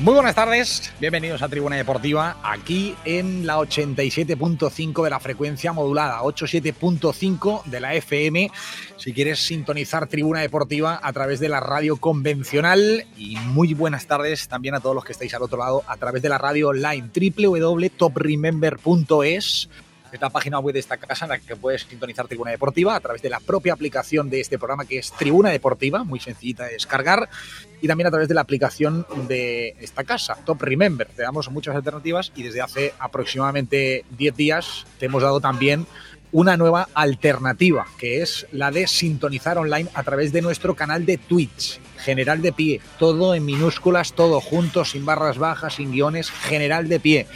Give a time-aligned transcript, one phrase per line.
[0.00, 6.22] Muy buenas tardes, bienvenidos a Tribuna Deportiva, aquí en la 87.5 de la frecuencia modulada,
[6.22, 8.50] 87.5 de la FM,
[8.96, 14.48] si quieres sintonizar Tribuna Deportiva a través de la radio convencional y muy buenas tardes
[14.48, 17.10] también a todos los que estáis al otro lado a través de la radio online
[17.14, 19.68] www.topremember.es
[20.12, 23.00] es la página web de esta casa en la que puedes sintonizar Tribuna Deportiva a
[23.00, 26.72] través de la propia aplicación de este programa que es Tribuna Deportiva, muy sencillita de
[26.72, 27.28] descargar,
[27.80, 31.08] y también a través de la aplicación de esta casa, Top Remember.
[31.08, 35.86] Te damos muchas alternativas y desde hace aproximadamente 10 días te hemos dado también
[36.32, 41.18] una nueva alternativa, que es la de sintonizar online a través de nuestro canal de
[41.18, 41.80] Twitch.
[41.98, 47.00] General de pie, todo en minúsculas, todo junto, sin barras bajas, sin guiones, general de
[47.00, 47.26] pie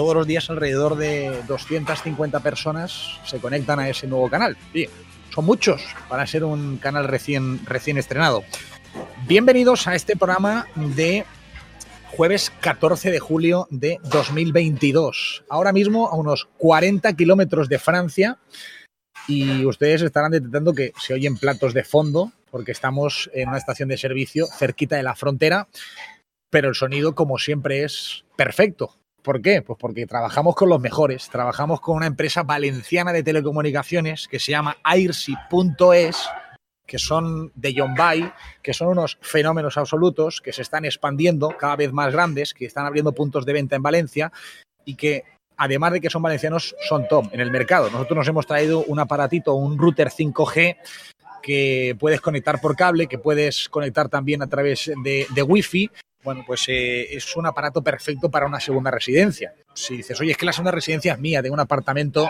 [0.00, 4.56] todos los días alrededor de 250 personas se conectan a ese nuevo canal.
[5.34, 8.42] Son muchos para ser un canal recién, recién estrenado.
[9.28, 11.26] Bienvenidos a este programa de
[12.16, 15.44] jueves 14 de julio de 2022.
[15.50, 18.38] Ahora mismo a unos 40 kilómetros de Francia
[19.28, 23.90] y ustedes estarán detectando que se oyen platos de fondo porque estamos en una estación
[23.90, 25.68] de servicio cerquita de la frontera,
[26.48, 28.94] pero el sonido como siempre es perfecto.
[29.22, 29.62] ¿Por qué?
[29.62, 34.52] Pues porque trabajamos con los mejores, trabajamos con una empresa valenciana de telecomunicaciones que se
[34.52, 36.28] llama airsi.es,
[36.86, 38.32] que son de Yombay,
[38.62, 42.86] que son unos fenómenos absolutos, que se están expandiendo cada vez más grandes, que están
[42.86, 44.32] abriendo puntos de venta en Valencia
[44.84, 45.24] y que
[45.56, 47.90] además de que son valencianos, son top en el mercado.
[47.90, 50.78] Nosotros nos hemos traído un aparatito, un router 5G
[51.42, 55.90] que puedes conectar por cable, que puedes conectar también a través de, de Wi-Fi
[56.22, 59.54] bueno, pues eh, es un aparato perfecto para una segunda residencia.
[59.74, 62.28] Si dices, oye, es que la segunda residencia es mía, tengo un apartamento,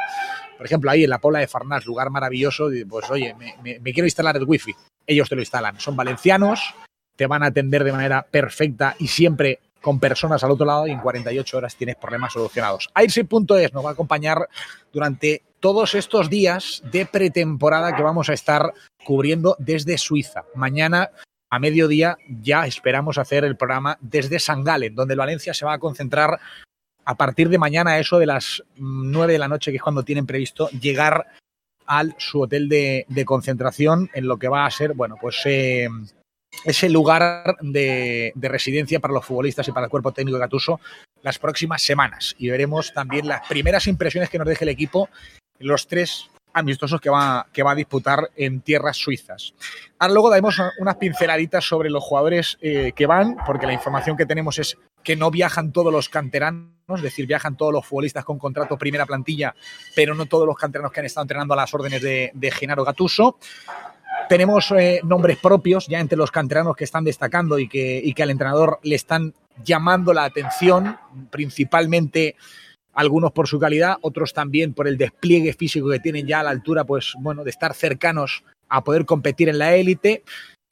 [0.56, 4.36] por ejemplo, ahí en la Pobla de Farnás, lugar maravilloso, pues oye, me, quiero instalar
[4.36, 4.74] el wifi.
[5.06, 5.80] Ellos te lo instalan.
[5.80, 6.74] Son valencianos,
[7.16, 10.90] te van a atender de manera perfecta y siempre con personas al otro lado y
[10.90, 12.90] en 48 horas tienes problemas solucionados.
[12.94, 14.48] Airsi.es nos va a acompañar
[14.92, 18.72] durante todos estos días de pretemporada que vamos a estar
[19.04, 20.44] cubriendo desde Suiza.
[20.54, 21.10] Mañana
[21.50, 25.74] a mediodía ya esperamos hacer el programa desde San Galen, donde el Valencia se va
[25.74, 26.38] a concentrar
[27.04, 30.26] a partir de mañana, eso de las 9 de la noche, que es cuando tienen
[30.26, 31.26] previsto llegar
[31.86, 35.88] al su hotel de, concentración, en lo que va a ser, bueno, pues eh,
[36.64, 40.78] ese lugar de, de, residencia para los futbolistas y para el cuerpo técnico de Gatuso
[41.22, 42.36] las próximas semanas.
[42.38, 45.08] Y veremos también las primeras impresiones que nos deje el equipo
[45.58, 49.54] los tres amistosos que va, que va a disputar en tierras suizas.
[49.98, 54.26] Ahora luego daremos unas pinceladitas sobre los jugadores eh, que van, porque la información que
[54.26, 58.38] tenemos es que no viajan todos los canteranos, es decir, viajan todos los futbolistas con
[58.38, 59.54] contrato primera plantilla,
[59.94, 63.38] pero no todos los canteranos que han estado entrenando a las órdenes de, Genaro Gatuso.
[64.28, 68.22] Tenemos eh, nombres propios ya entre los canteranos que están destacando y que, y que
[68.22, 69.34] al entrenador le están
[69.64, 70.98] llamando la atención,
[71.30, 72.36] principalmente
[73.00, 76.50] algunos por su calidad, otros también por el despliegue físico que tienen ya a la
[76.50, 80.22] altura, pues bueno, de estar cercanos a poder competir en la élite.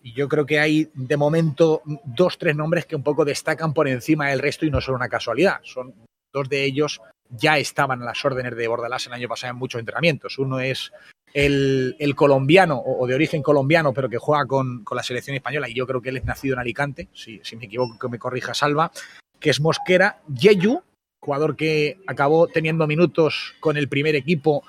[0.03, 3.89] Y yo creo que hay de momento dos, tres nombres que un poco destacan por
[3.89, 5.61] encima del resto y no son una casualidad.
[5.63, 5.95] Son
[6.33, 7.01] dos de ellos
[7.31, 10.39] ya estaban a las órdenes de Bordalás el año pasado en muchos entrenamientos.
[10.39, 10.93] Uno es
[11.35, 15.69] el, colombiano o, o, de origen colombiano, pero que juega con, con, la selección española,
[15.69, 18.19] y yo creo que él es nacido en Alicante, si, si me equivoco que me
[18.19, 18.91] corrija Salva,
[19.39, 20.83] que es Mosquera Yeyu,
[21.21, 24.65] jugador que acabó teniendo minutos con el primer equipo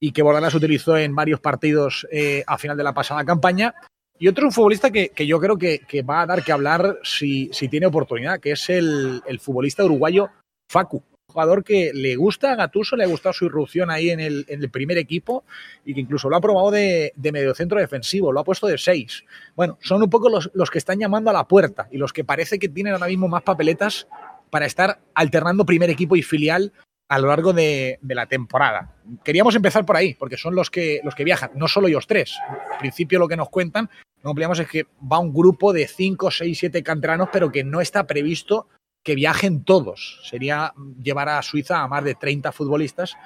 [0.00, 3.74] y que Bordalás utilizó en varios partidos eh, a final de la pasada campaña.
[4.18, 8.40] Y otro futbolista que, yo creo que, va a dar que hablar si, tiene oportunidad,
[8.40, 10.30] que es el, futbolista uruguayo
[10.70, 11.02] Facu.
[11.30, 14.98] Jugador que le gusta a Gatuso, le ha gustado su irrupción ahí en el, primer
[14.98, 15.44] equipo
[15.84, 19.24] y que incluso lo ha probado de, mediocentro defensivo, lo ha puesto de seis.
[19.54, 22.58] Bueno, son un poco los que están llamando a la puerta y los que parece
[22.58, 24.08] que tienen ahora mismo más papeletas
[24.50, 26.72] para estar alternando primer equipo y filial
[27.08, 28.94] a lo largo de, la temporada.
[29.24, 32.36] Queríamos empezar por ahí, porque son los que, los que viajan, no solo ellos tres.
[32.70, 33.88] Al principio lo que nos cuentan,
[34.22, 37.80] no ampliamos, es que va un grupo de 5, 6, 7 canteranos, pero que no
[37.80, 38.68] está previsto
[39.02, 40.20] que viajen todos.
[40.24, 43.16] Sería llevar a Suiza a más de 30 futbolistas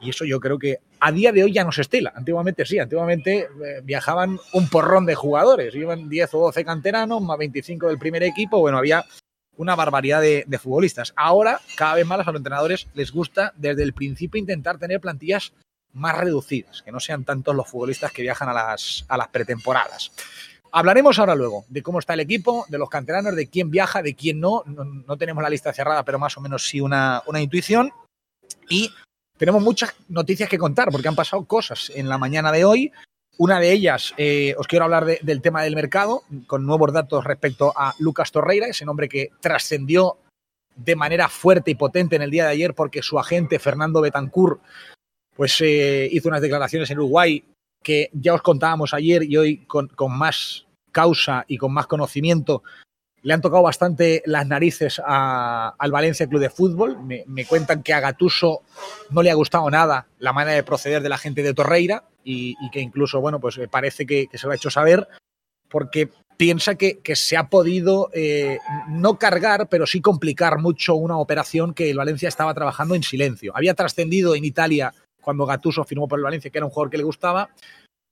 [0.00, 2.12] Y eso yo creo que a día de hoy ya no se estila.
[2.16, 5.74] Antiguamente sí, antiguamente eh, viajaban un porrón de jugadores.
[5.74, 8.58] Iban 10 o 12 canteranos, más 25 del primer equipo.
[8.58, 9.04] Bueno, había
[9.58, 11.12] una barbaridad de, futbolistas.
[11.16, 15.52] Ahora, cada vez más a los entrenadores les gusta desde el principio intentar tener plantillas
[15.92, 20.12] más reducidas, que no sean tantos los futbolistas que viajan a las, a las pretemporadas.
[20.70, 24.14] Hablaremos ahora luego de cómo está el equipo, de los canteranos, de quién viaja, de
[24.14, 24.62] quién no.
[24.66, 27.90] No, no tenemos la lista cerrada, pero más o menos sí una, una intuición.
[28.68, 28.92] Y
[29.38, 32.92] tenemos muchas noticias que contar porque han pasado cosas en la mañana de hoy.
[33.38, 37.24] Una de ellas, eh, os quiero hablar de, del tema del mercado, con nuevos datos
[37.24, 40.18] respecto a Lucas Torreira, ese nombre que trascendió
[40.74, 44.60] de manera fuerte y potente en el día de ayer porque su agente Fernando Betancourt
[45.36, 47.44] pues, eh, hizo unas declaraciones en Uruguay
[47.82, 52.62] que ya os contábamos ayer y hoy con, más causa y con más conocimiento
[53.22, 57.02] le han tocado bastante las narices al Valencia Club de Fútbol.
[57.02, 58.62] Me, me, cuentan que a Gatuso
[59.10, 62.56] no le ha gustado nada la manera de proceder de la gente de Torreira y,
[62.60, 65.08] y que incluso, bueno, pues parece que, que, se lo ha hecho saber
[65.70, 68.58] porque piensa que, que se ha podido eh,
[68.88, 73.52] no cargar, pero sí complicar mucho una operación que el Valencia estaba trabajando en silencio.
[73.54, 74.92] Había trascendido en Italia
[75.22, 77.48] cuando Gatuso firmó por el Valencia que era un jugador que le gustaba,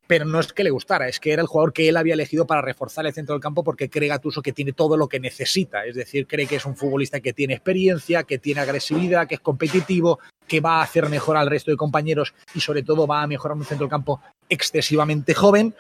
[0.07, 2.47] pero no es que le gustara, es que era el jugador que él había elegido
[2.47, 5.85] para reforzar el centro del campo porque cree Gatuso que tiene todo lo que necesita,
[5.85, 9.41] es decir, cree que es un futbolista que tiene experiencia, que tiene agresividad, que es
[9.41, 13.27] competitivo, que va a hacer mejor al resto de compañeros y sobre todo va a
[13.27, 15.75] mejorar un centro del campo excesivamente joven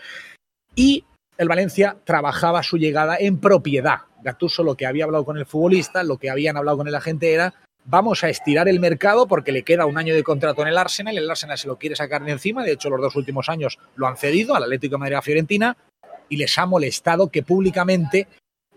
[0.75, 1.05] y
[1.38, 3.99] el Valencia trabajaba su llegada en propiedad.
[4.23, 7.32] Gatuso lo que había hablado con el futbolista, lo que habían hablado con el agente
[7.32, 7.55] era
[7.87, 11.17] vamos a estirar el mercado porque le queda un año de contrato en el Arsenal,
[11.17, 14.06] el Arsenal se lo quiere sacar de encima, de hecho los dos últimos años lo
[14.06, 15.77] han cedido al Atlético de Madrid Fiorentina
[16.29, 18.27] y les ha molestado que públicamente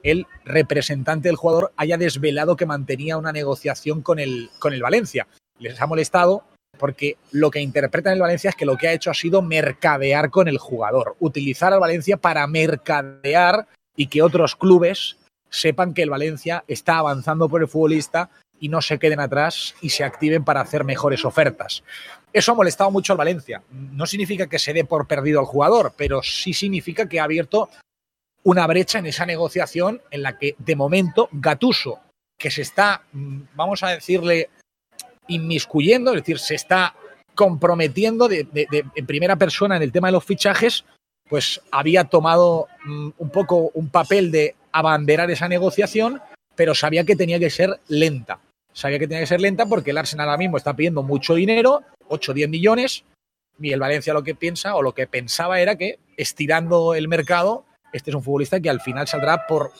[0.04, 5.28] el representante del jugador haya desvelado que mantenía una negociación con el, con el Valencia.
[5.58, 6.44] Les ha molestado
[6.78, 10.30] porque lo que interpretan el Valencia es que lo que ha hecho ha sido mercadear
[10.30, 15.18] con el jugador, utilizar al Valencia para mercadear y que otros clubes
[15.50, 18.30] sepan que el Valencia está avanzando por el futbolista
[18.60, 21.84] y no se queden atrás y se activen para hacer mejores ofertas.
[22.32, 23.64] Eso ha molestado mucho al Valencia.
[23.72, 27.70] No significa que se dé por perdido al jugador, pero sí significa que ha abierto
[28.44, 32.00] una brecha en esa negociación en la que de momento Gatuso,
[32.38, 34.50] que se está, vamos a decirle,
[35.28, 36.96] inmiscuyendo, es decir, se está
[37.36, 38.48] comprometiendo de,
[38.96, 40.86] en primera persona en el tema de los fichajes,
[41.28, 46.22] pues había tomado um, un poco un papel de abanderar esa negociación,
[46.56, 48.40] pero sabía que tenía que ser lenta
[48.80, 51.84] sabía que tenía que ser lenta porque el Arsenal ahora mismo está pidiendo mucho dinero,
[52.08, 53.04] 8 o 10 millones,
[53.60, 57.66] y el Valencia lo que piensa o lo que pensaba era que estirando el mercado,
[57.92, 59.72] este es un futbolista que al final saldrá por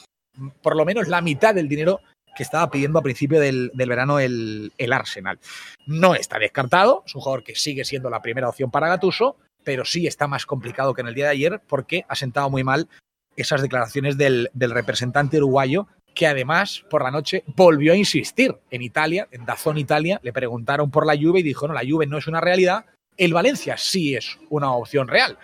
[0.62, 2.00] por lo menos la mitad del dinero
[2.36, 5.38] que estaba pidiendo a principio del, del verano el, el, Arsenal.
[5.86, 9.84] No está descartado, es un jugador que sigue siendo la primera opción para Gatuso, pero
[9.84, 12.88] sí está más complicado que en el día de ayer porque ha sentado muy mal
[13.36, 15.88] esas declaraciones del, del representante uruguayo
[16.20, 20.90] que además por la noche volvió a insistir en Italia, en Dazón Italia, le preguntaron
[20.90, 22.84] por la Juve y dijo, no, la Juve no es una realidad,
[23.16, 25.38] el Valencia sí es una opción real.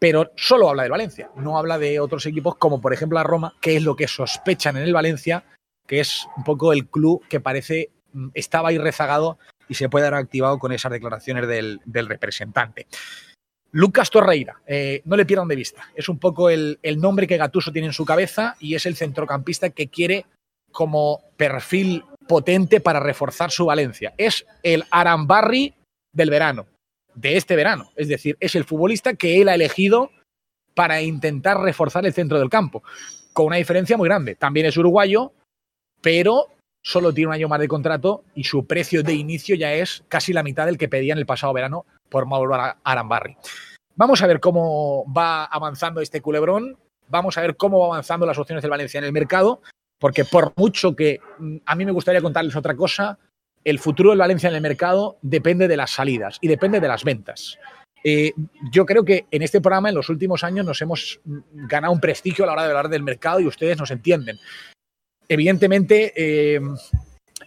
[0.00, 3.54] Pero solo habla del Valencia, no habla de otros equipos como por ejemplo la Roma,
[3.60, 5.44] que es lo que sospechan en el Valencia,
[5.86, 7.90] que es un poco el club que parece
[8.34, 12.88] estaba ahí rezagado y se puede haber activado con esas declaraciones del representante.
[13.74, 15.90] Lucas Torreira, eh, no le pierdan de vista.
[15.96, 19.70] Es un poco el, nombre que Gatuso tiene en su cabeza y es el centrocampista
[19.70, 20.26] que quiere
[20.70, 24.14] como perfil potente para reforzar su Valencia.
[24.16, 25.74] Es el Arambarri
[26.12, 26.66] del verano,
[27.16, 27.90] de este verano.
[27.96, 30.12] Es decir, es el futbolista que él ha elegido
[30.74, 32.84] para intentar reforzar el centro del campo,
[33.32, 34.36] con una diferencia muy grande.
[34.36, 35.32] También es uruguayo,
[36.00, 36.46] pero
[36.80, 40.32] solo tiene un año más de contrato y su precio de inicio ya es casi
[40.32, 43.36] la mitad del que pedía en el pasado verano por Mauro Arambarri.
[43.96, 46.78] Vamos a ver cómo va avanzando este culebrón,
[47.08, 49.62] vamos a ver cómo va avanzando las opciones del Valencia en el mercado,
[49.98, 53.18] porque por mucho que mm, a mí me gustaría contarles otra cosa,
[53.64, 57.02] el futuro del Valencia en el mercado depende de las salidas y depende de las
[57.02, 57.58] ventas.
[58.04, 58.32] Eh,
[58.70, 62.00] yo creo que en este programa en los últimos años nos hemos mm, ganado un
[62.00, 64.38] prestigio a la hora de hablar del mercado y ustedes nos entienden.
[65.28, 66.60] Evidentemente, eh,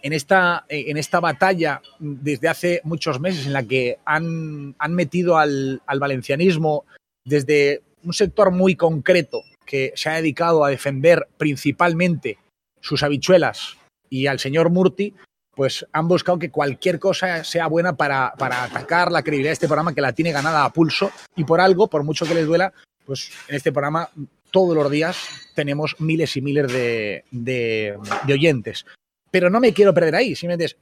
[0.02, 5.38] en esta, en esta batalla desde hace muchos meses en la que han, han metido
[5.38, 6.84] al, al, valencianismo
[7.24, 12.38] desde un sector muy concreto que se ha dedicado a defender principalmente
[12.80, 13.76] sus habichuelas
[14.08, 15.14] y al señor Murti,
[15.54, 19.66] pues han buscado que cualquier cosa sea buena para, para atacar la credibilidad de este
[19.66, 21.10] programa que la tiene ganada a pulso.
[21.36, 22.72] Y por algo, por mucho que les duela,
[23.04, 24.08] pues en este programa
[24.50, 28.86] todos los días tenemos miles y miles de, de, de oyentes
[29.30, 30.34] pero no me quiero perder ahí.
[30.34, 30.76] Simplemente es,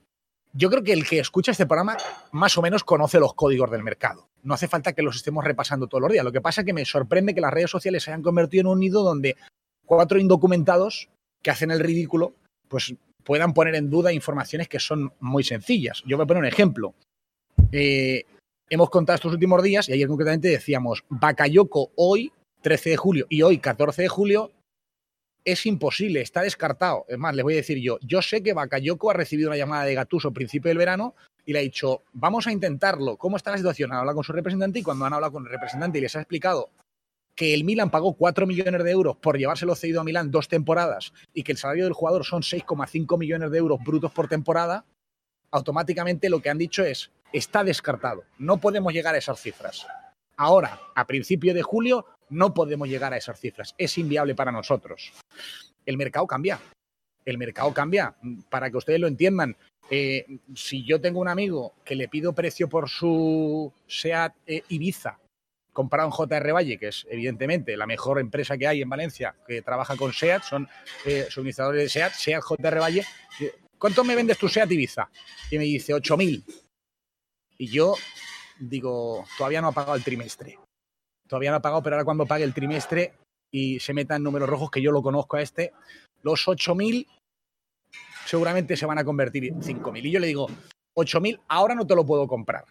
[0.52, 1.96] yo creo que el que escucha este programa
[2.32, 4.28] más o menos conoce los códigos del mercado.
[4.42, 6.24] No hace falta que los estemos repasando todos los días.
[6.24, 8.66] Lo que pasa es que me sorprende que las redes sociales se hayan convertido en
[8.68, 9.36] un nido donde
[9.84, 11.08] cuatro indocumentados
[11.42, 12.34] que hacen el ridículo,
[12.68, 16.02] pues puedan poner en duda informaciones que son muy sencillas.
[16.06, 16.94] Yo voy a poner un ejemplo.
[17.72, 18.24] Eh,
[18.70, 23.42] hemos contado estos últimos días, y ayer concretamente decíamos, Bakayoko hoy, 13 de julio, y
[23.42, 24.52] hoy, 14 de julio,
[25.46, 27.06] es imposible, está descartado.
[27.08, 29.84] Es más, les voy a decir yo, yo sé que Bakayoko ha recibido una llamada
[29.84, 31.14] de Gatuso a principio del verano
[31.46, 33.92] y le ha dicho, vamos a intentarlo, ¿cómo está la situación?
[33.92, 36.20] Han hablado con su representante y cuando han hablado con el representante y les ha
[36.20, 36.70] explicado
[37.36, 41.12] que el Milan pagó 4 millones de euros por llevárselo cedido a Milán dos temporadas
[41.32, 44.84] y que el salario del jugador son 6,5 millones de euros brutos por temporada,
[45.52, 49.86] automáticamente lo que han dicho es, está descartado, no podemos llegar a esas cifras.
[50.36, 55.12] Ahora, a principio de julio, no podemos llegar a esas cifras, es inviable para nosotros.
[55.84, 56.60] El mercado cambia,
[57.24, 58.14] el mercado cambia,
[58.48, 59.56] para que ustedes lo entiendan.
[59.90, 65.20] Eh, si yo tengo un amigo que le pido precio por su SEAT eh, Ibiza
[65.72, 69.60] comprado en JR Valle, que es evidentemente la mejor empresa que hay en Valencia que
[69.60, 70.66] trabaja con SEAT, son
[71.04, 73.04] eh, suministradores de SEAT, SEAT JR Valle.
[73.78, 75.10] ¿Cuánto me vendes tu SEAT Ibiza?
[75.50, 76.42] Y me dice 8.000.
[77.58, 77.94] Y yo
[78.58, 80.58] digo, todavía no ha pagado el trimestre.
[81.26, 83.14] Todavía no ha pagado, pero ahora cuando pague el trimestre
[83.50, 85.72] y se meta en números rojos, que yo lo conozco a este,
[86.22, 87.06] los 8.000
[88.26, 90.04] seguramente se van a convertir en 5.000.
[90.04, 90.48] Y yo le digo,
[90.94, 92.64] 8.000 ahora no te lo puedo comprar.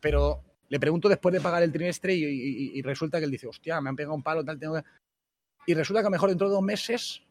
[0.00, 3.90] Pero le pregunto después de pagar el trimestre y, resulta que él dice, hostia, me
[3.90, 4.84] han pegado un palo, tal, tengo que...
[5.66, 7.22] Y resulta que a lo mejor dentro de dos meses,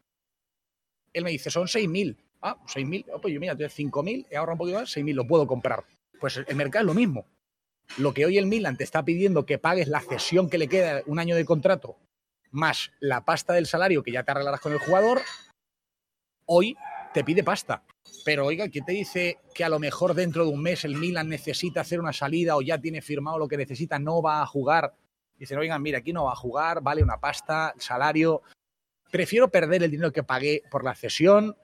[1.12, 2.16] él me dice, son 6.000.
[2.42, 3.06] Ah, 6.000.
[3.12, 5.84] Oh, pues yo, mira, tienes 5.000, he ahorrado un poquito más, 6.000, lo puedo comprar.
[6.20, 7.26] Pues el mercado es lo mismo.
[7.96, 11.02] Lo que hoy el Milan te está pidiendo que pagues la cesión que le queda
[11.06, 11.96] un año de contrato,
[12.50, 15.20] más la pasta del salario que ya te arreglarás con el jugador,
[16.46, 16.76] hoy
[17.12, 17.82] te pide pasta.
[18.24, 21.28] Pero oiga, ¿quién te dice que a lo mejor dentro de un mes el Milan
[21.28, 24.94] necesita hacer una salida o ya tiene firmado lo que necesita, no va a jugar?
[25.36, 28.42] Dicen, oigan, mira, aquí no va a jugar, vale una pasta, salario.
[29.10, 31.56] Prefiero perder el dinero que pagué por la cesión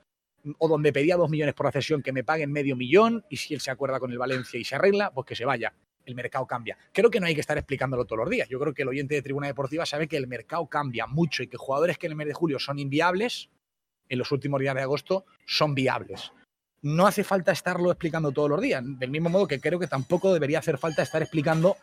[0.59, 3.55] o donde pedía dos millones por la cesión que me paguen medio millón y si
[3.55, 5.75] él se acuerda con el Valencia y se arregla, pues que se vaya.
[6.05, 6.77] El mercado cambia.
[6.93, 8.49] Creo que no hay que estar explicándolo todos los días.
[8.49, 11.47] Yo creo que el oyente de Tribuna Deportiva sabe que el mercado cambia mucho y
[11.47, 13.51] que jugadores que en el mes de julio son inviables,
[14.09, 16.33] en los últimos días de agosto son viables.
[16.83, 20.35] No hace falta estarlo explicando todos los días, del mismo modo que creo que tampoco
[20.35, 21.77] debería hacer falta estar explicando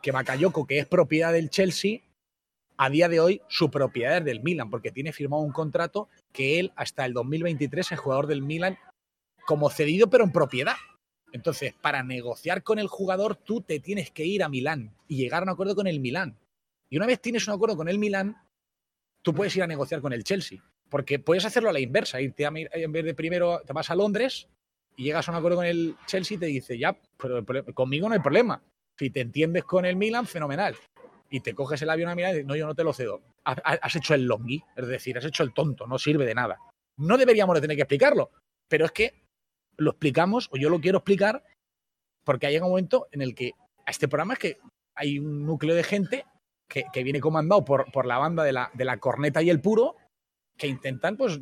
[0.00, 2.02] que Bakayoko, que es propiedad del Chelsea,
[2.76, 6.60] a día de hoy su propiedad es del Milan, porque tiene firmado un contrato que
[6.60, 8.78] él hasta el 2023 es jugador del Milan
[9.46, 10.76] como cedido, pero en propiedad.
[11.32, 15.42] Entonces, para negociar con el jugador, tú te tienes que ir a Milán y llegar
[15.42, 16.38] a un acuerdo con el Milán.
[16.88, 18.36] Y una vez tienes un acuerdo con el Milán,
[19.22, 20.62] tú puedes ir a negociar con el Chelsea.
[20.88, 23.94] Porque puedes hacerlo a la inversa, irte a, en vez de primero te vas a
[23.94, 24.48] Londres
[24.96, 27.44] y llegas a un acuerdo con el Chelsea y te dice, ya, pero
[27.74, 28.62] conmigo no hay problema.
[28.98, 30.74] Si te entiendes con el Milan, fenomenal.
[31.30, 33.20] Y te coges el avión a mirar y dices, no, yo no te lo cedo.
[33.44, 36.58] Has, hecho el longi, es decir, has hecho el tonto, no sirve de nada.
[36.96, 38.30] No deberíamos de tener que explicarlo,
[38.66, 39.27] pero es que
[39.78, 41.44] lo explicamos, o yo lo quiero explicar,
[42.24, 43.52] porque hay un momento en el que
[43.86, 44.58] a este programa es que
[44.94, 46.26] hay un núcleo de gente
[46.68, 49.96] que, viene comandado por, por la banda de la, de la corneta y el puro,
[50.58, 51.40] que intentan pues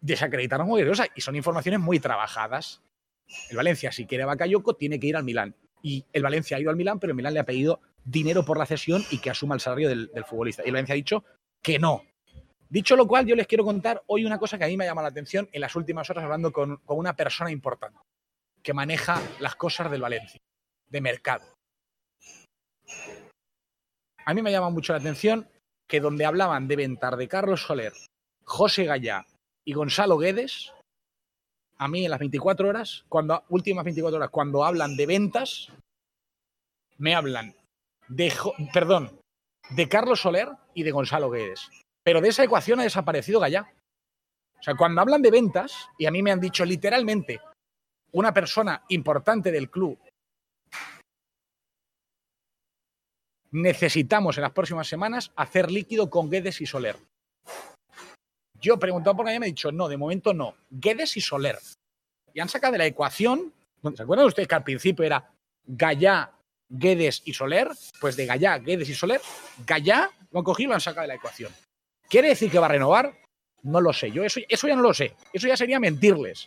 [0.00, 2.82] desacreditar a Moguerosa y son informaciones muy trabajadas.
[3.50, 5.56] El Valencia, si quiere Bakayoko, tiene que ir al Milán.
[5.82, 8.58] Y el Valencia ha ido al Milán, pero el Milán le ha pedido dinero por
[8.58, 10.62] la cesión y que asuma el salario del, futbolista.
[10.62, 11.24] Y el Valencia ha dicho
[11.62, 12.02] que no.
[12.72, 15.02] Dicho lo cual, yo les quiero contar hoy una cosa que a mí me llama
[15.02, 17.98] la atención en las últimas horas hablando con, una persona importante
[18.62, 20.40] que maneja las cosas del Valencia,
[20.88, 21.44] de mercado.
[24.24, 25.46] A mí me llama mucho la atención
[25.86, 27.92] que donde hablaban de ventar de Carlos Soler
[28.42, 29.26] José Gallá
[29.66, 30.72] y Gonzalo Guedes,
[31.76, 35.68] a mí en las 24 horas, cuando últimas 24 horas, cuando hablan de ventas,
[36.96, 37.54] me hablan
[38.08, 38.32] de
[39.90, 41.68] Carlos Soler y de Gonzalo Guedes.
[42.04, 43.72] Pero de esa ecuación ha desaparecido Gallá.
[44.58, 47.40] O sea, cuando hablan de ventas, y a mí me han dicho literalmente
[48.12, 49.98] una persona importante del club,
[53.50, 56.96] necesitamos en las próximas semanas hacer líquido con Guedes y Soler.
[58.60, 60.54] Yo he preguntado por y me ha dicho, no, de momento no.
[60.70, 61.58] Guedes y Soler.
[62.32, 63.52] Y han sacado de la ecuación,
[63.94, 65.30] ¿se acuerdan ustedes que al principio era
[65.66, 66.30] Gallá,
[66.68, 67.68] Guedes y Soler?
[68.00, 69.20] Pues de Gallá, Guedes y Soler,
[69.66, 71.52] Gallá lo han cogido y lo han sacado de la ecuación.
[72.12, 73.14] ¿Quiere decir que va a renovar?
[73.62, 74.10] No lo sé.
[74.10, 75.16] Yo eso, eso ya no lo sé.
[75.32, 76.46] Eso ya sería mentirles.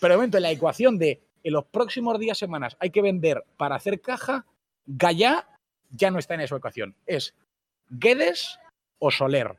[0.00, 3.42] Pero de momento en la ecuación de en los próximos días, semanas, hay que vender
[3.56, 4.46] para hacer caja,
[4.86, 5.48] Gallá
[5.90, 6.94] ya no está en esa ecuación.
[7.06, 7.34] Es
[7.88, 8.60] Guedes
[9.00, 9.56] o Soler.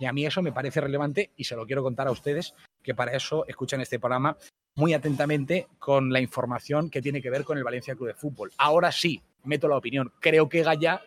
[0.00, 2.96] Y a mí eso me parece relevante y se lo quiero contar a ustedes, que
[2.96, 4.36] para eso escuchan este programa
[4.74, 8.50] muy atentamente con la información que tiene que ver con el Valencia Club de Fútbol.
[8.58, 10.12] Ahora sí, meto la opinión.
[10.18, 11.02] Creo que Gaya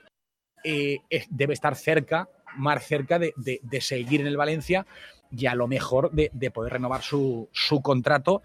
[0.64, 3.34] eh, debe estar cerca, más cerca de,
[3.82, 4.86] seguir en el Valencia
[5.32, 8.44] y a lo mejor de, poder renovar su, su, contrato.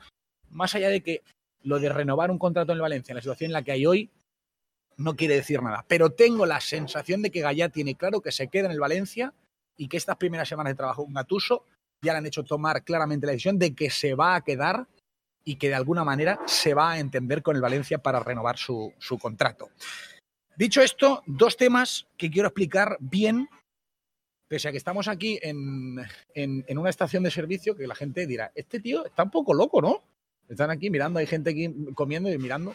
[0.51, 1.23] Más allá de que
[1.63, 3.87] lo de renovar un contrato en el Valencia, en la situación en la que hay
[3.87, 4.11] hoy,
[4.97, 5.85] no quiere decir nada.
[5.89, 9.35] Pero tengo la sensación de que Gaya tiene claro que se queda en el Valencia
[9.77, 11.65] y que estas primeras semanas de trabajo con Gatuso
[12.03, 14.87] ya le han hecho tomar claramente la decisión de que se va a quedar
[15.45, 18.93] y que de alguna manera se va a entender con el Valencia para renovar su,
[19.21, 19.71] contrato.
[20.57, 23.49] Dicho esto, dos temas que quiero explicar bien,
[24.49, 25.99] pese a que estamos aquí en,
[26.79, 30.03] una estación de servicio que la gente dirá, este tío está un poco loco, ¿no?
[30.49, 32.75] Están aquí mirando, hay gente aquí comiendo y mirando.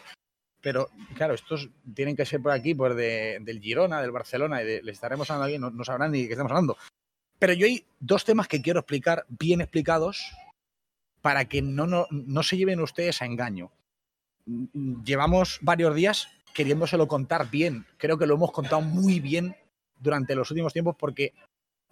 [0.60, 4.82] Pero claro, estos tienen que ser por aquí, por del Girona, del Barcelona, y de,
[4.86, 6.76] estaremos hablando aquí, no, no sabrán ni de qué estamos hablando.
[7.38, 10.32] Pero yo hay dos temas que quiero explicar bien explicados
[11.22, 13.72] para que no, no, se lleven ustedes a engaño.
[15.04, 17.86] Llevamos varios días queriéndoselo contar bien.
[17.96, 19.56] Creo que lo hemos contado muy bien
[19.98, 21.32] durante los últimos tiempos porque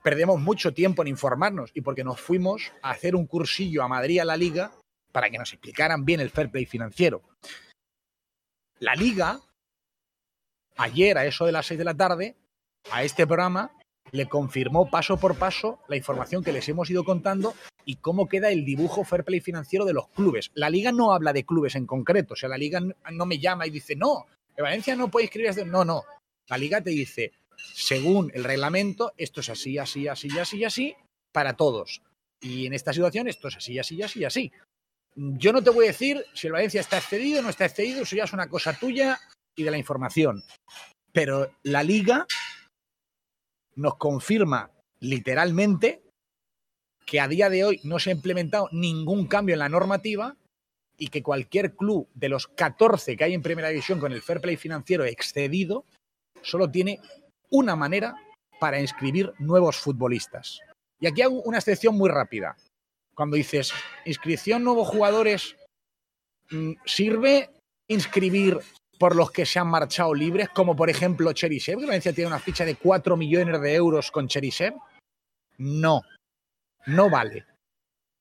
[0.03, 4.21] perdemos mucho tiempo en informarnos y porque nos fuimos a hacer un cursillo a Madrid
[4.21, 4.73] a la liga
[5.13, 7.23] para que nos explicaran bien el fair play financiero.
[8.79, 9.41] La liga,
[10.77, 12.37] ayer a eso de las seis de la tarde,
[12.91, 13.73] a este programa,
[14.13, 17.55] le confirmó paso por paso la información que les hemos ido contando
[17.85, 20.51] y cómo queda el dibujo fair play financiero de los clubes.
[20.55, 23.67] La liga no habla de clubes en concreto, o sea, la liga no me llama
[23.67, 24.27] y dice, no,
[24.61, 26.05] Valencia no puede escribir No, no.
[26.49, 27.33] La liga te dice,
[27.75, 30.97] según el reglamento, esto es así, así, así, así, así,
[31.33, 32.03] para todos.
[32.41, 34.53] Y en esta situación esto es así, así, así, así.
[35.15, 38.03] Yo no te voy a decir si el Valencia está excedido o no está excedido,
[38.03, 39.19] eso ya es una cosa tuya
[39.57, 40.43] y de la información.
[41.13, 42.27] Pero la liga
[43.75, 44.71] nos confirma
[45.01, 46.03] literalmente
[47.05, 50.37] que a día de hoy no se ha implementado ningún cambio en la normativa
[50.97, 54.41] y que cualquier club de los 14 que hay en primera división con el fair
[54.41, 55.85] play financiero excedido
[56.43, 57.01] solo tiene
[57.51, 58.15] una manera
[58.59, 60.61] para inscribir nuevos futbolistas.
[60.99, 62.57] Y aquí hago una excepción muy rápida.
[63.15, 63.73] Cuando dices
[64.05, 65.57] inscripción nuevos jugadores,
[66.51, 67.51] mm, ¿sirve
[67.89, 68.61] inscribir
[69.01, 72.67] por los que se han marchado libres, como por ejemplo Cherisev, Valencia tiene una ficha
[72.67, 74.75] de 4 millones de euros con Cherisev.
[75.57, 76.03] No,
[76.87, 77.47] no vale.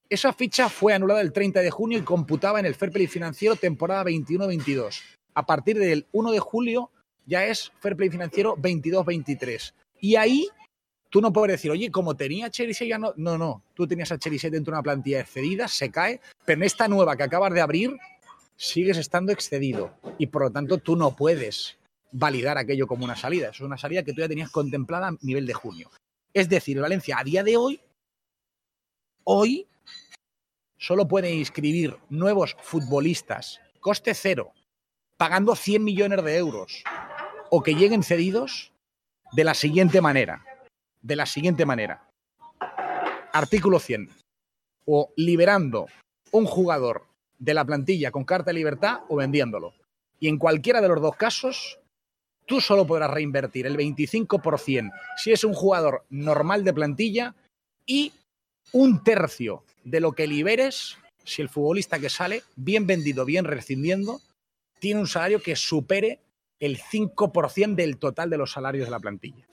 [0.10, 3.58] Esa ficha fue anulada el 30 de junio y computaba en el Fair Play financiero
[3.58, 5.02] temporada 21-22.
[5.34, 6.92] A partir del 1 de julio
[7.30, 9.74] ya es Fair Play financiero 22-23.
[10.02, 10.50] Y ahí
[11.10, 13.14] tú no puedes decir, oye, como tenía Cherisev ya no.
[13.16, 13.64] No, no.
[13.76, 17.16] Tú tenías a Cherisev dentro de una plantilla excedida, se cae, pero en esta nueva
[17.16, 17.96] que acabas de abrir,
[18.58, 21.78] sigues estando excedido y por lo tanto tú no puedes
[22.12, 23.50] validar aquello como una salida.
[23.50, 25.92] es una salida que tú ya tenías contemplada a nivel de junio.
[26.34, 27.80] Es decir, Valencia a día de hoy,
[29.24, 29.68] hoy
[30.78, 34.52] solo puede inscribir nuevos futbolistas, coste cero,
[35.18, 36.84] pagando 100 millones de euros,
[37.50, 38.72] o que lleguen cedidos
[39.32, 40.46] de la siguiente manera.
[41.02, 42.08] De la siguiente manera.
[43.34, 44.10] Artículo 100.
[44.86, 45.88] O liberando
[46.32, 47.06] un jugador
[47.38, 49.74] de la plantilla con carta de libertad o vendiéndolo.
[50.20, 51.80] Y en cualquiera de los dos casos,
[52.46, 57.36] tú solo podrás reinvertir el 25% si es un jugador normal de plantilla
[57.86, 58.12] y
[58.74, 60.98] un tercio de lo que liberes
[61.30, 64.20] si el futbolista que sale, bien vendido, bien rescindiendo,
[64.80, 66.20] tiene un salario que supere
[66.60, 69.48] el 5% del total de los salarios de la plantilla.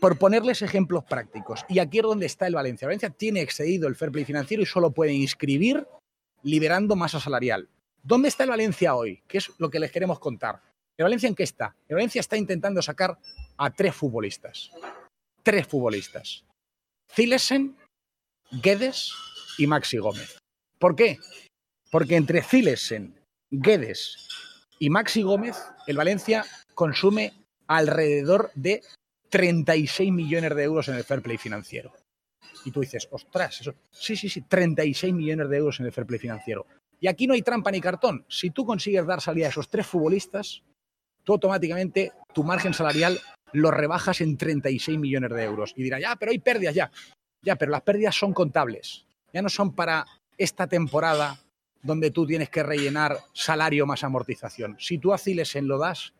[0.00, 2.86] Por ponerles ejemplos prácticos, y aquí es donde está el Valencia.
[2.86, 5.86] Valencia tiene excedido el fair play financiero y solo puede inscribir
[6.42, 7.68] liberando masa salarial.
[8.02, 9.22] ¿Dónde está el Valencia hoy?
[9.26, 10.60] ¿Qué es lo que les queremos contar?
[10.96, 11.74] ¿El Valencia en qué está?
[11.88, 13.18] El Valencia está intentando sacar
[13.56, 14.70] a tres futbolistas.
[15.42, 16.44] Tres futbolistas.
[17.10, 17.76] Zilesen,
[18.50, 19.12] Guedes
[19.58, 20.38] y Maxi Gómez.
[20.78, 21.18] ¿Por qué?
[21.90, 23.18] Porque entre Zilesen,
[23.50, 24.28] Guedes
[24.78, 27.32] y Maxi Gómez, el Valencia consume
[27.66, 28.82] alrededor de
[29.30, 31.92] 36 millones de euros en el fair play financiero.
[32.64, 33.74] Y tú dices, ostras, eso.
[33.90, 36.66] Sí, sí, sí, 36 millones de euros en el fair play financiero.
[37.00, 38.24] Y aquí no hay trampa ni cartón.
[38.28, 40.62] Si tú consigues dar salida a esos tres futbolistas,
[41.24, 43.18] tú automáticamente tu margen salarial
[43.52, 45.72] lo rebajas en 36 millones de euros.
[45.76, 46.90] Y dirás, ya, pero hay pérdidas ya.
[47.42, 49.06] Ya, pero las pérdidas son contables.
[49.32, 50.04] Ya no son para
[50.36, 51.38] esta temporada
[51.86, 54.76] donde tú tienes que rellenar salario más amortización.
[54.78, 56.12] Si tú a en lo das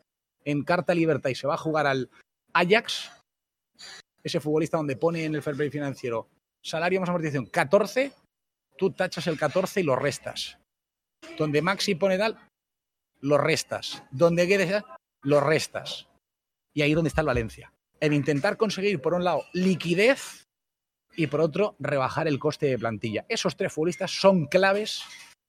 [0.45, 2.09] en carta libertad y se va a jugar al
[2.53, 3.11] Ajax,
[4.23, 6.29] ese futbolista donde pone en el fair play financiero
[6.63, 8.13] salario más amortización 14,
[8.77, 10.59] tú tachas el 14 y lo restas.
[11.39, 12.39] Donde Maxi pone tal,
[13.21, 14.03] lo restas.
[14.11, 14.83] Donde Guedes,
[15.23, 16.09] lo restas.
[16.75, 17.73] Y ahí es donde está el Valencia.
[18.01, 20.47] En intentar conseguir, por un lado, liquidez
[21.17, 23.25] y por otro, rebajar el coste de plantilla.
[23.29, 25.03] Esos tres futbolistas son claves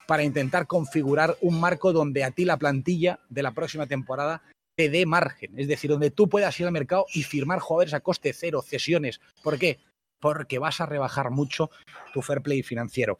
[0.07, 4.41] para intentar configurar un marco donde a ti la plantilla de la próxima temporada
[4.75, 7.99] te dé margen, es decir, donde tú puedas ir al mercado y firmar jugadores a
[7.99, 9.19] coste cero, cesiones.
[9.43, 9.79] ¿Por qué?
[10.19, 11.69] Porque vas a rebajar mucho
[12.13, 13.19] tu fair play financiero.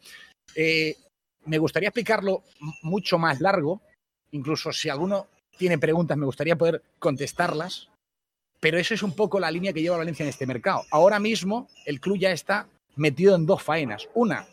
[0.54, 0.96] Eh,
[1.44, 2.42] me gustaría explicarlo
[2.82, 3.82] mucho más largo,
[4.30, 7.88] incluso si alguno tiene preguntas me gustaría poder contestarlas,
[8.60, 10.84] pero eso es un poco la línea que lleva Valencia en este mercado.
[10.90, 14.08] Ahora mismo el club ya está metido en dos faenas.
[14.14, 14.46] Una,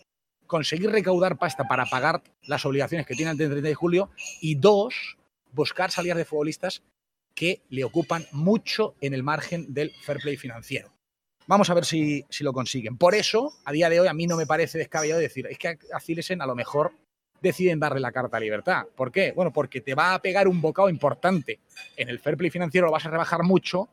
[0.47, 4.09] conseguir recaudar pasta para pagar las obligaciones que tiene antes del 30 de julio
[4.41, 5.17] y dos,
[5.51, 6.83] buscar salidas de futbolistas
[7.33, 10.91] que le ocupan mucho en el margen del fair play financiero.
[11.47, 12.97] Vamos a ver si, si, lo consiguen.
[12.97, 15.77] Por eso, a día de hoy, a mí no me parece descabellado decir, es que
[15.93, 16.93] a Cilesen a lo mejor
[17.41, 18.85] deciden darle la carta a libertad.
[18.95, 19.31] ¿Por qué?
[19.31, 21.59] Bueno, porque te va a pegar un bocado importante.
[21.95, 23.89] En el fair play financiero lo vas a rebajar mucho,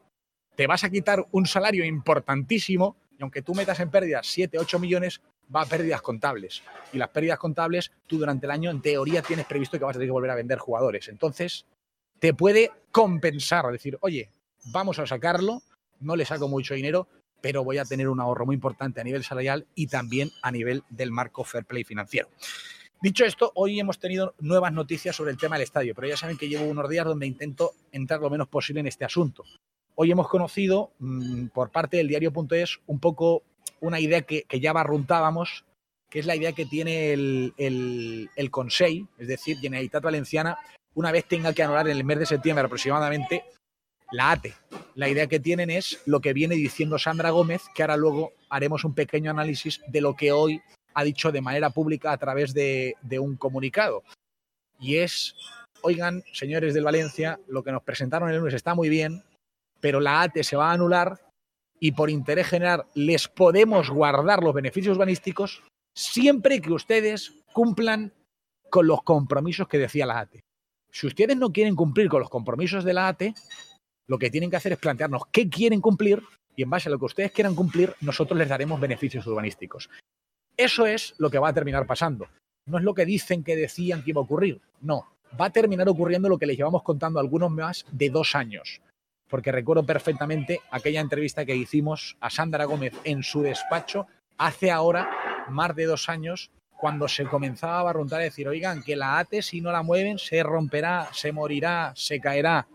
[0.57, 4.79] te vas a quitar un salario importantísimo y aunque tú metas en pérdidas 7, 8
[4.79, 5.21] millones,
[5.55, 6.63] va a pérdidas contables.
[6.93, 9.99] Y las pérdidas contables, tú durante el año, en teoría, tienes previsto que vas a
[9.99, 11.09] tener que volver a vender jugadores.
[11.09, 11.67] Entonces,
[12.19, 14.31] te puede compensar, decir, oye,
[14.73, 15.63] vamos a sacarlo,
[16.01, 17.09] no le saco mucho dinero,
[17.41, 20.85] pero voy a tener un ahorro muy importante a nivel salarial y también a nivel
[20.89, 22.29] del marco fair play financiero.
[23.03, 26.39] Dicho esto, hoy hemos tenido nuevas noticias sobre el tema del estadio, pero ya saben
[26.39, 29.43] que llevo unos días donde intento entrar lo menos posible en este asunto.
[29.97, 33.43] Hoy hemos conocido mmm, por parte del diario.es un poco
[33.81, 35.65] una idea que, que, ya barruntábamos,
[36.09, 38.51] que es la idea que tiene el, el, el
[39.19, 40.59] es decir, Generalitat Valenciana,
[40.95, 43.45] una vez tenga que anular en el mes de septiembre aproximadamente
[44.13, 44.55] la ATE.
[44.95, 48.85] La idea que tienen es lo que viene diciendo Sandra Gómez, que ahora luego haremos
[48.85, 50.61] un pequeño análisis de lo que hoy
[50.95, 54.03] ha dicho de manera pública a través de, de un comunicado.
[54.79, 55.35] Y es,
[55.81, 59.23] oigan, señores del Valencia, lo que nos presentaron el lunes está muy bien,
[59.81, 61.19] pero la ATE se va a anular
[61.83, 68.13] y por interés general les podemos guardar los beneficios urbanísticos siempre que ustedes cumplan
[68.71, 70.43] con los compromisos que decía la ATE.
[70.93, 73.35] Si ustedes no quieren cumplir con los compromisos de la ATE,
[74.07, 76.23] lo que tienen que hacer es plantearnos qué quieren cumplir
[76.55, 79.91] y en base a lo que ustedes quieran cumplir, nosotros les daremos beneficios urbanísticos.
[80.57, 82.29] Eso es lo que va a terminar pasando.
[82.65, 84.61] No es lo que dicen que decían que iba a ocurrir.
[84.81, 88.81] No, va a terminar ocurriendo lo que les llevamos contando algunos más de dos años.
[89.33, 95.09] Porque recuerdo perfectamente aquella entrevista que hicimos a Sandra Gómez en su despacho hace ahora
[95.49, 99.41] más de dos años, cuando se comenzaba a barruntar y decir, oigan, que la ATE
[99.41, 102.69] si no la mueven se romperá, se morirá, se caerá.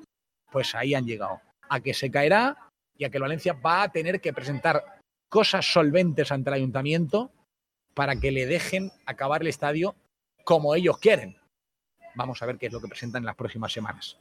[0.52, 1.42] Pues ahí han llegado.
[1.70, 2.58] A que se caerá
[2.98, 4.84] y a que Valencia va a tener que presentar
[5.30, 7.30] cosas solventes ante el ayuntamiento
[7.94, 9.94] para que le dejen acabar el estadio
[10.44, 11.38] como ellos quieren.
[12.16, 14.18] Vamos a ver qué es lo que presentan en las próximas semanas.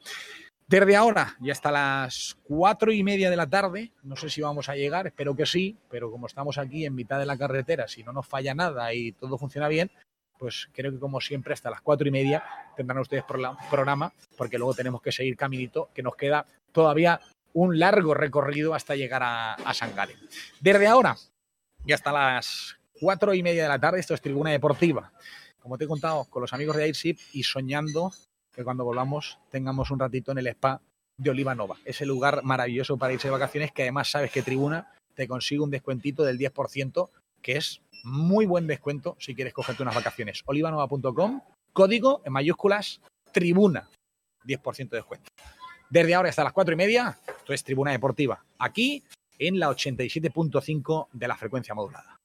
[0.68, 4.68] Desde ahora y hasta las cuatro y media de la tarde, no sé si vamos
[4.68, 8.02] a llegar, espero que sí, pero como estamos aquí en mitad de la carretera, si
[8.02, 9.92] no nos falla nada y todo funciona bien,
[10.38, 12.42] pues creo que como siempre hasta las cuatro y media
[12.76, 17.20] tendrán ustedes programa, porque luego tenemos que seguir caminito, que nos queda todavía
[17.52, 20.18] un largo recorrido hasta llegar a, San Galen.
[20.61, 21.16] Desde ahora
[21.85, 25.12] y hasta las cuatro y media de la tarde, esto es Tribuna Deportiva.
[25.61, 28.12] Como te he contado, con los amigos de Airship y soñando
[28.57, 30.81] que cuando volvamos tengamos un ratito en el spa
[31.19, 34.92] de Oliva Nova, ese lugar maravilloso para irse de vacaciones que además sabes que Tribuna
[35.14, 37.11] te consigue un descuentito del 10%,
[37.42, 40.42] que es muy buen descuento si quieres cogerte unas vacaciones.
[40.47, 41.42] olivanova.com,
[41.73, 43.01] código en mayúsculas,
[43.33, 43.88] Tribuna,
[44.45, 45.29] 10% de descuento.
[45.90, 49.05] Desde ahora hasta las cuatro y media, esto es Tribuna Deportiva, aquí
[49.38, 52.15] en la 87.5 de la frecuencia modulada.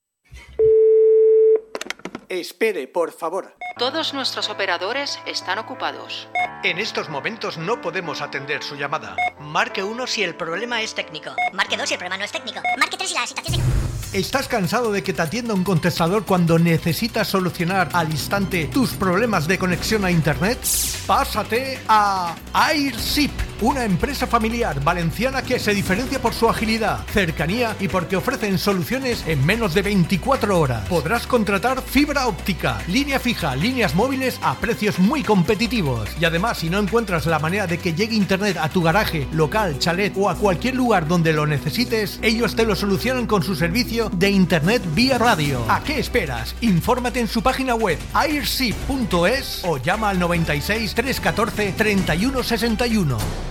[2.31, 3.57] Espere, por favor.
[3.77, 6.29] Todos nuestros operadores están ocupados.
[6.63, 9.17] En estos momentos no podemos atender su llamada.
[9.37, 11.31] Marque 1 si el problema es técnico.
[11.51, 12.61] Marque 2 si el problema no es técnico.
[12.77, 14.00] Marque 3 si la situación es...
[14.13, 19.47] ¿Estás cansado de que te atienda un contestador cuando necesitas solucionar al instante tus problemas
[19.47, 20.59] de conexión a Internet?
[21.07, 27.87] Pásate a Airship, una empresa familiar valenciana que se diferencia por su agilidad, cercanía y
[27.87, 30.89] porque ofrecen soluciones en menos de 24 horas.
[30.89, 36.09] Podrás contratar fibra óptica, línea fija, líneas móviles a precios muy competitivos.
[36.19, 39.79] Y además, si no encuentras la manera de que llegue Internet a tu garaje, local,
[39.79, 44.00] chalet o a cualquier lugar donde lo necesites, ellos te lo solucionan con su servicio
[44.09, 45.63] de Internet vía radio.
[45.69, 46.55] ¿A qué esperas?
[46.61, 53.50] Infórmate en su página web airship.es o llama al 96 314 3161.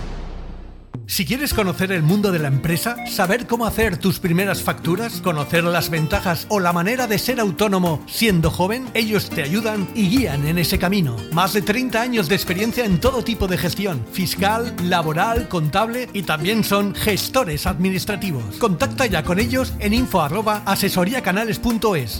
[1.11, 5.65] Si quieres conocer el mundo de la empresa, saber cómo hacer tus primeras facturas, conocer
[5.65, 10.47] las ventajas o la manera de ser autónomo siendo joven, ellos te ayudan y guían
[10.47, 11.17] en ese camino.
[11.33, 16.23] Más de 30 años de experiencia en todo tipo de gestión, fiscal, laboral, contable y
[16.23, 18.55] también son gestores administrativos.
[18.55, 20.25] Contacta ya con ellos en info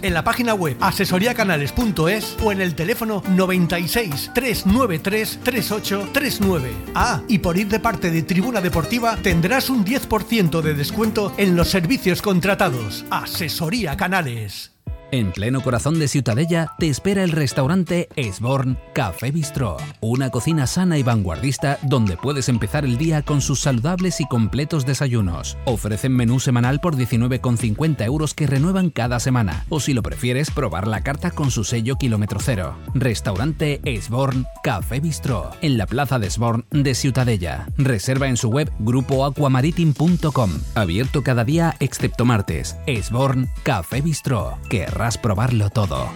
[0.01, 6.73] en la página web asesoriacanales.es o en el teléfono 96 393 3839.
[6.93, 8.80] Ah, y por ir de parte de Tribuna Deportiva
[9.21, 13.05] tendrás un 10% de descuento en los servicios contratados.
[13.09, 14.70] Asesoría Canales.
[15.13, 20.97] En pleno corazón de Ciutadella te espera el restaurante Esborn Café Bistró, una cocina sana
[20.97, 25.57] y vanguardista donde puedes empezar el día con sus saludables y completos desayunos.
[25.65, 30.87] Ofrecen menú semanal por 19,50 euros que renuevan cada semana, o si lo prefieres, probar
[30.87, 32.77] la carta con su sello kilómetro cero.
[32.93, 37.67] Restaurante Esborn Café Bistró, en la plaza de Esborn de Ciutadella.
[37.77, 42.77] Reserva en su web grupoaquamaritim.com, abierto cada día excepto martes.
[42.87, 44.85] Esborn Café Bistró, que
[45.21, 46.11] probarlo todo.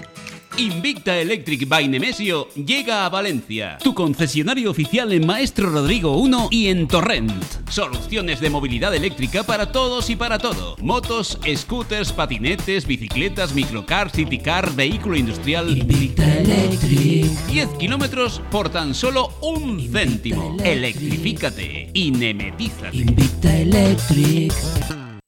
[0.57, 6.67] Invicta Electric by Nemesio llega a Valencia, tu concesionario oficial en Maestro Rodrigo 1 y
[6.67, 7.33] en Torrent.
[7.69, 10.77] Soluciones de movilidad eléctrica para todos y para todo.
[10.79, 15.77] Motos, scooters, patinetes, bicicletas, microcar, citycar, vehículo industrial.
[15.77, 17.25] Invicta Electric.
[17.47, 20.55] 10 kilómetros por tan solo un céntimo.
[20.63, 22.95] Electrifícate y nemetízate.
[22.95, 24.53] Invicta Electric.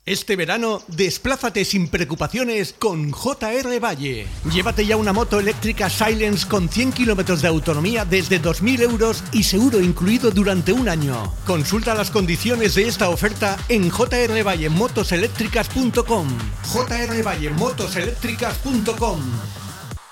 [0.08, 4.26] Este verano, desplázate sin preocupaciones con JR Valle.
[4.50, 9.43] Llévate ya una moto eléctrica Silence con 100 kilómetros de autonomía desde 2.000 euros y
[9.43, 11.34] seguro incluido durante un año.
[11.46, 16.28] Consulta las condiciones de esta oferta en jrvallemotoseléctricas.com.
[16.63, 19.20] jrvallemotoseléctricas.com.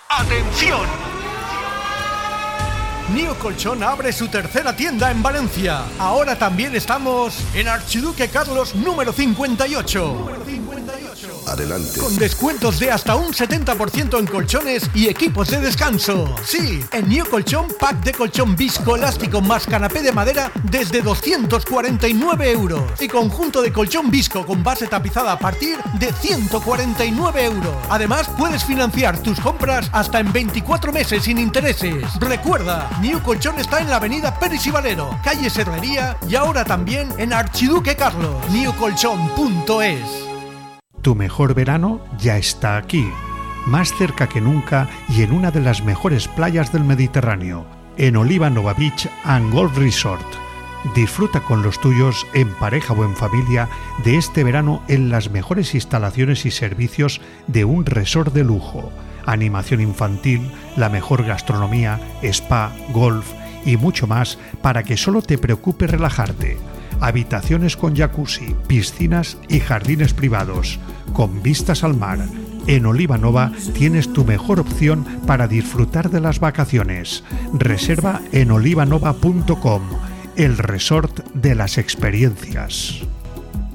[0.10, 1.25] ¡Atención!
[3.14, 5.84] Nio Colchón abre su tercera tienda en Valencia.
[6.00, 10.26] Ahora también estamos en Archiduque Carlos número 58.
[11.48, 12.00] Adelante.
[12.00, 16.36] Con descuentos de hasta un 70% en colchones y equipos de descanso.
[16.44, 22.84] Sí, en Nio Colchón, pack de colchón viscoelástico más canapé de madera desde 249 euros.
[23.00, 27.76] Y conjunto de colchón visco con base tapizada a partir de 149 euros.
[27.90, 32.04] Además, puedes financiar tus compras hasta en 24 meses sin intereses.
[32.20, 37.10] Recuerda, New Colchón está en la avenida Pérez y Valero, calle Serrería y ahora también
[37.18, 38.36] en Archiduque Carlos.
[38.52, 40.25] newcolchón.es
[41.06, 43.08] Tu mejor verano ya está aquí,
[43.68, 48.50] más cerca que nunca y en una de las mejores playas del Mediterráneo, en Oliva
[48.50, 50.26] Nova Beach and Golf Resort.
[50.96, 53.70] Disfruta con los tuyos, en pareja o en familia,
[54.04, 58.92] de este verano en las mejores instalaciones y servicios de un resort de lujo
[59.28, 63.32] animación infantil, la mejor gastronomía, spa, golf
[63.64, 66.58] y mucho más para que solo te preocupe relajarte.
[67.00, 70.80] Habitaciones con jacuzzi, piscinas y jardines privados,
[71.14, 72.20] con vistas al mar.
[72.68, 77.24] En Olivanova tienes tu mejor opción para disfrutar de las vacaciones.
[77.54, 79.82] Reserva en olivanova.com,
[80.36, 83.04] el resort de las experiencias.